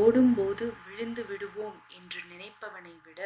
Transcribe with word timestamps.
ஓடும்போது 0.00 0.66
விழுந்து 0.84 1.22
விடுவோம் 1.30 1.78
என்று 1.96 2.20
நினைப்பவனை 2.30 2.92
விட 3.06 3.20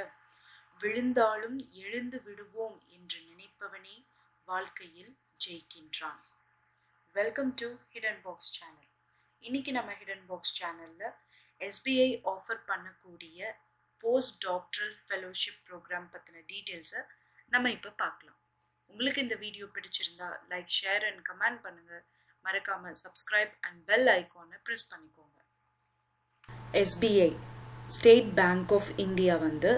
விழுந்தாலும் 0.80 1.58
எழுந்து 1.82 2.18
விடுவோம் 2.24 2.78
என்று 2.94 3.18
நினைப்பவனே 3.28 3.96
வாழ்க்கையில் 4.48 5.12
ஜெயிக்கின்றான். 5.44 6.20
Welcome 7.14 7.52
to 7.60 7.68
hidden 7.92 8.20
box 8.24 8.50
channel 8.56 8.90
இன்னைக்கு 9.42 9.72
நம்ம 9.78 9.94
ஹிடன் 10.00 10.26
பாக்ஸ் 10.30 10.54
சேனலில் 10.58 11.06
எஸ்பிஐ 11.60 12.10
ஆஃபர் 12.34 12.62
பண்ணக்கூடிய 12.70 13.52
போஸ்ட் 14.04 14.36
டாக்டரல் 14.46 14.96
ஃபெலோஷிப் 15.04 15.62
ப்ரோக்ராம் 15.68 16.10
பற்றின 16.14 16.42
டீட்டெயில்ஸை 16.52 17.02
நம்ம 17.52 17.70
இப்போ 17.76 17.90
பார்க்கலாம். 18.04 18.40
உங்களுக்கு 18.90 19.24
இந்த 19.26 19.38
வீடியோ 19.44 19.66
பிடிச்சிருந்தா 19.76 20.28
லைக் 20.52 20.70
ஷேர் 20.80 21.06
அண்ட் 21.10 21.22
கமெண்ட் 21.30 21.62
பண்ணுங்கள் 21.66 22.04
மறக்காமல் 22.44 22.98
சப்ஸ்கிரைப் 23.04 23.54
அண்ட் 23.68 23.80
பெல் 23.90 24.08
ஐக்கானை 24.18 24.58
ப்ரெஸ் 24.66 24.90
பண்ணிக்கோங்க. 24.92 25.35
SBI 26.82 27.30
State 27.96 28.30
Bank 28.38 28.72
of 28.76 28.90
India 29.06 29.34
வந்து 29.46 29.72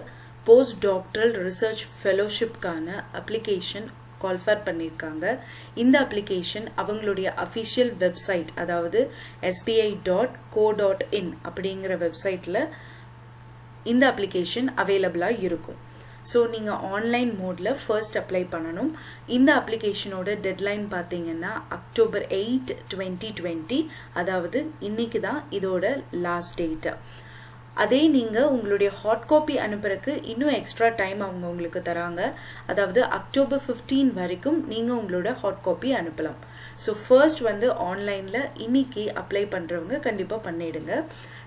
போஸ்ட் 0.47 0.79
டாக்டரல் 0.84 1.34
ரிசர்ச் 1.47 1.83
ஃபெலோஷிப்கான 1.97 2.87
அப்ளிகேஷன் 3.20 3.89
கால்ஃபர் 4.23 4.62
பண்ணியிருக்காங்க. 4.69 5.25
இந்த 5.83 5.97
அப்ளிகேஷன் 6.05 6.69
அவங்களுடைய 6.80 7.29
அஃபிஷியல் 7.45 7.92
வெப்சைட் 8.05 8.51
அதாவது 8.62 9.01
SBI 9.51 9.91
dot 10.09 10.37
co 10.56 10.65
dot 10.80 11.05
in 11.20 11.30
அப்படிங்கிற 11.48 11.92
வெப்சைட்டில் 12.05 12.61
இந்த 13.92 14.05
அப்ளிகேஷன் 14.12 14.70
அவைலபிளாக 14.84 15.42
இருக்கும். 15.48 15.78
ஸோ 16.31 16.39
நீங்கள் 16.55 16.81
ஆன்லைன் 16.95 17.33
மோடில் 17.41 17.79
ஃபர்ஸ்ட் 17.83 18.19
அப்ளை 18.21 18.43
பண்ணணும். 18.55 18.91
இந்த 19.37 19.51
அப்ளிகேஷனோட 19.61 20.34
டெட்லைன் 20.47 20.84
பார்த்தீங்கன்னா 20.97 21.53
அக்டோபர் 21.79 22.27
எயிட் 22.41 22.73
டுவெண்ட்டி 22.93 23.31
டுவெண்ட்டி 23.39 23.81
அதாவது 24.23 24.61
இன்னைக்கு 24.89 25.21
தான் 25.29 25.41
இதோட 25.59 25.87
லாஸ்ட் 26.27 26.59
டேட்டு 26.61 26.93
அதே 27.83 28.01
நீங்கள் 28.15 28.53
உங்களுடைய 28.55 28.91
ஹாட் 29.01 29.27
காப்பி 29.31 29.56
அனுப்புறதுக்கு 29.65 30.12
இன்னும் 30.33 30.55
எக்ஸ்ட்ரா 30.61 30.89
டைம் 31.01 31.21
அவங்க 31.27 31.45
உங்களுக்கு 31.53 31.81
தராங்க. 31.89 32.23
அதாவது 32.71 33.01
அக்டோபர் 33.19 33.62
ஃபிஃப்டீன் 33.67 34.11
வரைக்கும் 34.21 34.59
நீங்கள் 34.73 34.99
உங்களோட 35.01 35.33
ஹாட் 35.43 35.65
காப்பி 35.67 35.91
அனுப்பலாம். 36.01 36.41
ஸோ 36.84 36.91
ஃபர்ஸ்ட் 37.03 37.43
வந்து 37.48 37.69
ஆன்லைனில் 37.89 38.48
இன்னைக்கு 38.65 39.05
அப்ளை 39.21 39.43
பண்ணுறவங்க 39.55 39.97
கண்டிப்பாக 40.07 40.41
பண்ணிடுங்க. 40.47 40.93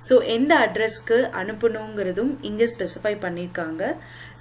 ஸோ 0.07 0.15
எந்த 0.35 0.51
அட்ரஸ்க்கு 0.65 1.17
அனுப்பணுங்கிறதும் 1.41 2.33
இங்கே 2.49 2.67
ஸ்பெசிஃபை 2.73 3.13
பண்ணியிருக்காங்க 3.25 3.83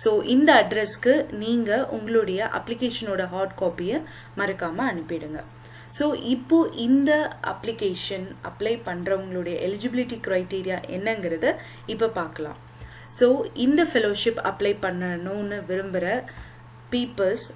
ஸோ 0.03 0.13
இந்த 0.35 0.51
அட்ரஸ்க்கு 0.63 1.15
நீங்கள் 1.45 1.87
உங்களுடைய 1.99 2.51
அப்ளிகேஷனோட 2.61 3.25
ஹாட் 3.35 3.57
காப்பியை 3.63 3.99
மறக்காமல் 4.41 4.91
அனுப்பிடுங்க. 4.93 5.41
ஸோ 5.99 6.05
இப்போ 6.35 6.59
இந்த 6.87 7.13
அப்ளிகேஷன் 7.53 8.27
அப்ளை 8.49 8.75
பண்ணுறவங்களுடைய 8.89 9.55
எலிஜிபிலிட்டி 9.69 10.19
க்ரைட்டீரியா 10.27 10.77
என்னங்கிறத 10.97 11.47
இப்போ 11.95 12.09
பார்க்கலாம். 12.21 12.59
ஸோ 13.19 13.27
இந்த 13.65 13.81
ஃபெலோஷிப் 13.91 14.39
அப்ளை 14.51 14.73
பண்ணணும்னு 14.85 15.59
விரும்புகிற 15.71 16.07
பீப்புள்ஸ் 16.93 17.49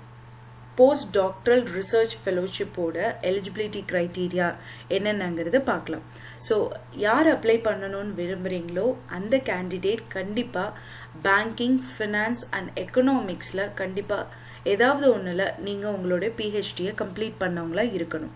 போஸ்ட் 0.78 1.10
டாக்டரல் 1.18 1.64
ரிசர்ச் 1.76 2.14
ஃபெலோஷிப்போட 2.22 2.96
எலிஜிபிலிட்டி 3.30 3.82
க்ரைட்டீரியா 3.90 4.48
என்னென்னங்கிறத 4.96 5.58
பார்க்கலாம். 5.70 6.04
ஸோ 6.48 6.56
யார் 7.04 7.28
அப்ளை 7.34 7.56
பண்ணணும்னு 7.66 8.18
விரும்புகிறீங்களோ 8.20 8.86
அந்த 9.16 9.34
கேண்டிடேட் 9.50 10.02
கண்டிப்பாக 10.16 10.76
பேங்கிங் 11.26 11.78
ஃபினான்ஸ் 11.90 12.42
அண்ட் 12.56 12.70
எக்கனாமிக்ஸில் 12.84 13.70
கண்டிப்பாக 13.80 14.42
ஏதாவது 14.72 15.06
ஒன்றில் 15.14 15.46
நீங்கள் 15.66 15.94
உங்களோட 15.96 16.26
பிஹெச்டியை 16.40 16.92
கம்ப்ளீட் 17.00 17.40
பண்ணவங்களா 17.42 17.84
இருக்கணும். 17.96 18.34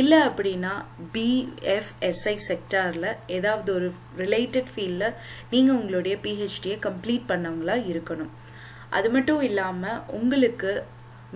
இல்லை 0.00 0.18
அப்படின்னா 0.28 0.72
பிஎஃப்எஸ்ஐ 1.14 2.34
செக்டாரில் 2.48 3.10
ஏதாவது 3.36 3.70
ஒரு 3.76 3.88
ரிலேட்டட் 4.22 4.70
ஃபீல்டில் 4.74 5.16
நீங்கள் 5.52 5.78
உங்களுடைய 5.80 6.16
பிஹெச்டியை 6.26 6.76
கம்ப்ளீட் 6.88 7.28
பண்ணவங்களா 7.32 7.76
இருக்கணும். 7.92 8.32
அது 8.98 9.08
மட்டும் 9.16 9.42
இல்லாமல் 9.48 10.02
உங்களுக்கு 10.18 10.72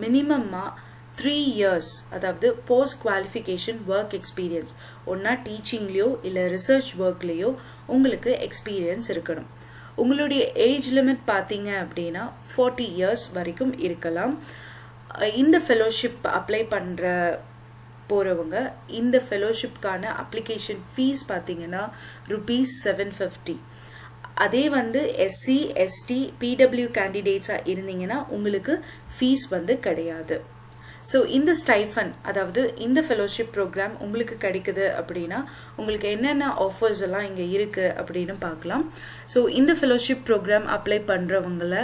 மினிமமாக 0.03 0.71
த்ரீ 1.19 1.35
இயர்ஸ் 1.55 1.91
அதாவது 2.17 2.49
போஸ்ட் 2.69 2.99
குவாலிஃபிகேஷன் 3.05 3.81
ஒர்க் 3.93 4.15
எக்ஸ்பீரியன்ஸ் 4.19 4.73
ஒன்றா 5.13 5.33
டீச்சிங்லேயோ 5.47 6.09
இல்லை 6.29 6.45
ரிசர்ச் 6.55 6.91
ஒர்க்லேயோ 7.05 7.51
உங்களுக்கு 7.95 8.31
எக்ஸ்பீரியன்ஸ் 8.47 9.09
இருக்கணும். 9.15 9.49
உங்களுடைய 10.03 10.43
ஏஜ் 10.69 10.89
லிமிட் 10.99 11.25
பார்த்தீங்க 11.33 11.71
அப்படின்னா 11.85 12.23
ஃபார்ட்டி 12.51 12.87
இயர்ஸ் 12.99 13.25
வரைக்கும் 13.37 13.73
இருக்கலாம். 13.87 14.35
இந்த 15.43 15.57
ஃபெலோஷிப் 15.67 16.23
அப்ளை 16.39 16.63
பண்ணுற 16.75 17.07
போகிறவங்க 18.11 18.57
இந்த 19.01 19.17
ஃபெலோஷிப்கான 19.27 20.05
அப்ளிகேஷன் 20.23 20.83
ஃபீஸ் 20.93 21.23
பார்த்தீங்கன்னா 21.33 21.83
ருபீஸ் 22.33 22.73
செவன் 22.85 23.13
ஃபிஃப்டி 23.19 23.57
அதே 24.45 24.65
வந்து 24.79 25.01
எஸ்சி 25.27 25.59
எஸ்டி 25.85 26.21
பிடபிள்யூ 26.41 26.89
கேண்டிடேட்ஸாக 26.99 27.67
இருந்தீங்கன்னா 27.73 28.19
உங்களுக்கு 28.37 28.75
ஃபீஸ் 29.17 29.47
வந்து 29.57 29.77
கிடையாது. 29.87 30.39
ஸோ 31.11 31.19
இந்த 31.37 31.51
ஸ்டைஃபன் 31.61 32.11
அதாவது 32.31 32.63
இந்த 32.87 33.01
ஃபெலோஷிப் 33.07 33.53
ப்ரோக்ராம் 33.57 33.95
உங்களுக்கு 34.05 34.35
கிடைக்குது 34.45 34.85
அப்படின்னா 35.01 35.39
உங்களுக்கு 35.79 36.09
என்னென்ன 36.17 36.51
ஆஃபர்ஸ் 36.67 37.03
எல்லாம் 37.07 37.27
இங்கே 37.31 37.47
இருக்குது 37.57 37.95
அப்படின்னு 38.01 38.35
பார்க்கலாம். 38.47 38.85
ஸோ 39.35 39.41
இந்த 39.61 39.75
ஃபெலோஷிப் 39.81 40.25
ப்ரோக்ராம் 40.29 40.69
அப்ளை 40.77 40.99
பண்ணுறவங்கள 41.13 41.77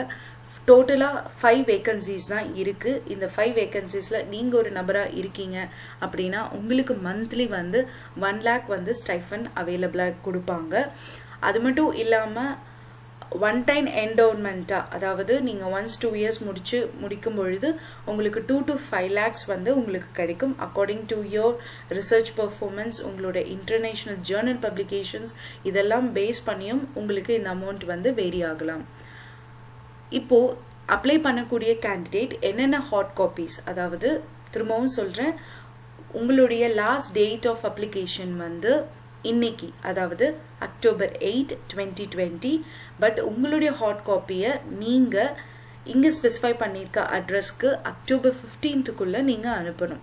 டோட்டலாக 0.69 1.21
ஃபைவ் 1.39 1.63
வேக்கன்சிஸ் 1.73 2.27
தான் 2.33 2.49
இருக்குது 2.63 3.03
இந்த 3.13 3.27
ஃபைவ் 3.35 3.53
வேக்கன்சிஸில் 3.61 4.27
நீங்கள் 4.33 4.59
ஒரு 4.61 4.71
நபராக 4.79 5.15
இருக்கீங்க 5.21 5.59
அப்படின்னா 6.05 6.41
உங்களுக்கு 6.59 6.95
மந்த்லி 7.07 7.47
வந்து 7.59 7.81
ஒன் 8.29 8.41
லேக் 8.49 8.69
வந்து 8.77 8.95
ஸ்டைஃபன் 9.01 9.47
அவைலபிளாக 9.63 10.21
கொடுப்பாங்க. 10.27 10.75
அது 11.49 11.59
மட்டும் 11.67 11.93
இல்லாமல் 12.03 12.55
ஒன் 13.49 13.59
டைம் 13.69 13.87
என்டோன்மெண்ட்டாக 14.03 14.91
அதாவது 14.97 15.35
நீங்கள் 15.47 15.73
ஒன்ஸ் 15.77 15.99
டூ 16.03 16.09
இயர்ஸ் 16.21 16.39
முடிச்சு 16.45 16.79
முடிக்கும் 17.01 17.39
பொழுது 17.39 17.69
உங்களுக்கு 18.11 18.41
டூ 18.51 18.57
டு 18.69 18.75
ஃபைவ் 18.85 19.11
லேக்ஸ் 19.19 19.45
வந்து 19.51 19.71
உங்களுக்கு 19.81 20.11
கிடைக்கும். 20.21 20.55
According 20.67 21.05
to 21.13 21.19
your 21.35 21.57
research 21.99 22.31
performance 22.39 23.01
உங்களோட 23.09 23.41
இன்டர்நேஷ்னல் 23.57 24.21
ஜேர்னல் 24.31 24.61
பப்ளிகேஷன்ஸ் 24.65 25.35
இதெல்லாம் 25.71 26.09
பேஸ் 26.17 26.41
பண்ணியும் 26.49 26.83
உங்களுக்கு 27.01 27.35
இந்த 27.39 27.51
அமௌண்ட் 27.57 27.85
வந்து 27.93 28.13
வேரி 28.21 28.43
ஆகலாம். 28.51 28.85
இப்போ 30.21 30.39
அப்ளை 30.97 31.17
பண்ணக்கூடிய 31.29 31.73
கேண்டிடேட் 31.87 32.35
என்னென்ன 32.51 32.79
ஹாட் 32.91 33.15
காப்பீஸ் 33.21 33.57
அதாவது 33.71 34.11
திரும்பவும் 34.53 34.95
சொல்கிறேன் 34.99 35.35
உங்களுடைய 36.21 36.65
லாஸ்ட் 36.83 37.13
டேட் 37.19 37.49
ஆஃப் 37.51 37.65
அப்ளிகேஷன் 37.71 38.35
வந்து 38.47 38.73
இன்னைக்கு 39.23 39.69
அதாவது 39.83 40.27
October 40.59 41.13
eight 41.21 41.55
twenty 41.73 42.05
twenty 42.15 42.53
but 43.01 43.19
உங்களுடைய 43.21 43.71
ஹாட் 43.71 44.05
காப்பியை 44.07 44.51
நீங்கள் 44.69 45.35
இங்கே 45.85 46.11
ஸ்பெசிஃபை 46.19 46.53
பண்ணியிருக்க 46.59 47.01
அட்ரஸ்க்கு 47.19 47.69
அக்டோபர் 47.83 48.35
ஃபிஃப்டீன்த்துக்குள்ளே 48.41 49.21
நீங்கள் 49.21 49.59
அனுப்பணும். 49.61 50.03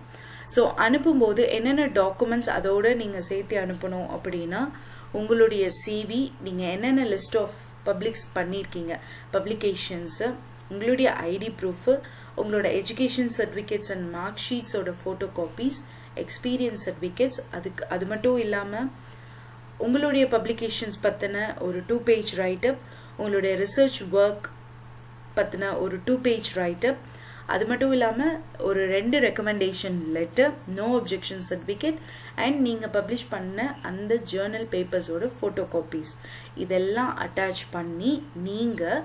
ஸோ 0.54 0.62
அனுப்பும்போது 0.76 1.50
என்னென்ன 1.50 1.86
டாக்குமெண்ட்ஸ் 1.86 2.50
அதோடு 2.50 2.94
நீங்கள் 2.96 3.22
சேர்த்து 3.22 3.56
அனுப்பணும் 3.56 4.08
அப்படின்னா 4.16 4.68
உங்களுடைய 5.12 5.70
சிவி 5.84 6.32
நீங்கள் 6.42 6.66
என்னென்ன 6.66 7.04
லிஸ்ட் 7.04 7.36
ஆஃப் 7.36 7.56
பப்ளிக்ஸ் 7.84 8.26
பண்ணியிருக்கீங்க 8.34 8.94
பப்ளிகேஷன்ஸு 9.32 10.28
உங்களுடைய 10.68 11.10
ஐடி 11.10 11.50
ப்ரூஃபு 11.60 11.94
உங்களோட 12.36 12.66
எஜுகேஷன் 12.80 13.30
சர்டிஃபிகேட்ஸ் 13.38 13.92
அண்ட் 13.92 14.10
மார்க் 14.10 14.42
ஷீட்ஸோட 14.48 14.92
ஃபோட்டோ 15.02 15.28
காப்பீஸ் 15.36 15.78
எக்ஸ்பீரியன்ஸ் 16.22 16.84
சர்டிஃபிகேட்ஸ் 16.86 17.40
அதுக்கு 17.56 17.84
அது 17.86 18.06
மட்டும் 18.06 18.38
இல்லாமல் 18.38 18.88
உங்களுடைய 19.78 20.24
பப்ளிகேஷன்ஸ் 20.34 20.98
பற்றின 21.02 21.38
ஒரு 21.58 21.78
டூ 21.88 21.96
பேஜ் 22.04 22.32
ரைட்டப் 22.42 22.80
உங்களுடைய 23.16 23.52
ரிசர்ச் 23.56 24.00
ஒர்க் 24.14 24.46
பற்றின 25.36 25.72
ஒரு 25.78 25.96
டூ 26.04 26.14
பேஜ் 26.26 26.50
ரைட்டப் 26.58 27.00
அது 27.54 27.64
மட்டும் 27.66 27.92
இல்லாமல் 27.92 28.36
ஒரு 28.58 28.80
ரெண்டு 28.94 29.16
recommendation 29.18 29.98
letter 30.12 30.54
no 30.78 30.86
objection 30.96 31.44
certificate 31.50 31.98
and 32.36 32.58
நீங்கள் 32.60 32.92
பப்ளிஷ் 32.96 33.28
பண்ண 33.28 33.58
அந்த 33.82 34.14
ஜேர்னல் 34.32 34.66
பேப்பர்ஸோட 34.72 35.28
ஃபோட்டோ 35.36 35.64
காப்பீஸ் 35.74 36.12
இதெல்லாம் 36.54 37.12
அட்டாச் 37.24 37.62
பண்ணி 37.70 38.12
நீங்கள் 38.42 39.04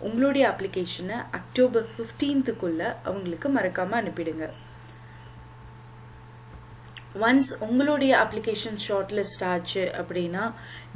உங்களுடைய 0.00 0.44
அப்ளிகேஷனை 0.50 1.16
அக்டோபர் 1.38 1.88
ஃபிஃப்டீன்த்துக்குள்ளே 1.94 2.90
அவங்களுக்கு 3.04 3.48
மறக்காமல் 3.48 4.00
அனுப்பிடுங்க. 4.00 4.44
ஒன்ஸ் 7.26 7.48
உங்களுடைய 7.66 8.12
அப்ளிகேஷன் 8.24 8.80
ஷார்ட் 8.84 9.14
லிஸ்ட் 9.18 9.44
ஆச்சு 9.52 9.84
அப்படின்னா 10.00 10.44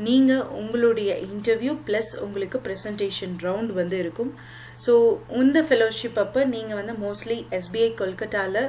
நீங்கள் 0.06 0.44
உங்களுடைய 0.60 1.10
இன்டர்வியூ 1.28 1.72
ப்ளஸ் 1.86 2.12
உங்களுக்கு 2.26 2.58
ப்ரெசன்டேஷன் 2.66 3.34
ரவுண்ட் 3.46 3.72
வந்து 3.80 3.96
இருக்கும். 4.04 4.30
ஸோ 4.84 4.92
இந்த 5.40 5.58
ஃபெலோஷிப் 5.68 6.20
அப்போ 6.24 6.40
நீங்கள் 6.54 6.78
வந்து 6.80 6.94
மோஸ்ட்லி 7.04 7.38
எஸ்பிஐ 7.58 7.90
கொல்கட்டாவில் 8.00 8.62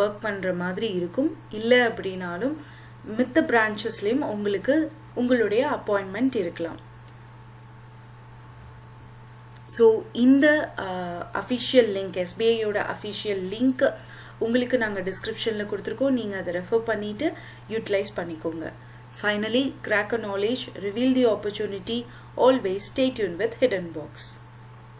ஒர்க் 0.00 0.20
பண்ணுற 0.26 0.52
மாதிரி 0.62 0.90
இருக்கும். 0.98 1.30
இல்லை 1.60 1.80
அப்படின்னாலும் 1.88 2.54
மித்த 3.18 3.44
பிரான்ச்சஸ்லேயும் 3.50 4.28
உங்களுக்கு 4.34 4.76
உங்களுடைய 5.20 5.62
அப்பாயின்மெண்ட் 5.78 6.36
இருக்கலாம். 6.42 6.78
ஸோ 9.76 9.84
இந்த 10.26 10.46
அஃபிஷியல் 11.40 11.90
லிங்க் 11.96 12.16
எஸ்பிஐயோட 12.26 12.78
அஃபிஷியல் 12.94 13.42
லிங்க் 13.54 13.84
உங்களுக்கு 14.40 14.76
நாங்கள் 14.78 15.06
டிஸ்கிரிப்ஷனில் 15.08 15.70
கொடுத்துருக்கோம் 15.70 16.16
நீங்கள் 16.18 16.40
அதை 16.40 16.52
ரெஃபர் 16.56 16.86
பண்ணிவிட்டு 16.86 17.26
யூட்டிலைஸ் 17.70 18.12
பண்ணிக்கோங்க 18.16 18.66
finally 19.14 19.64
crack 19.82 20.14
a 20.14 20.20
knowledge 20.26 20.64
reveal 20.84 21.14
the 21.14 21.24
opportunity 21.32 21.98
always 22.40 22.86
stay 22.86 23.20
Yoon 23.22 23.36
with 23.36 23.56
hidden 23.62 23.90
box 23.94 24.28